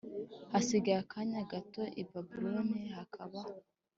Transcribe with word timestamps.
Hasigaye 0.51 0.99
akanya 1.03 1.41
gato 1.51 1.81
i 2.01 2.03
Lebanoni 2.05 2.81
hakaba 2.97 3.39